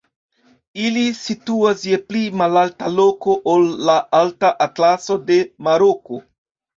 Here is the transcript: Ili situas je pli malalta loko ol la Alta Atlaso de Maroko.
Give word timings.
Ili 0.83 1.01
situas 1.17 1.83
je 1.89 1.99
pli 2.07 2.23
malalta 2.41 2.89
loko 2.93 3.35
ol 3.51 3.67
la 3.91 3.99
Alta 4.21 4.51
Atlaso 4.67 5.19
de 5.29 5.37
Maroko. 5.69 6.19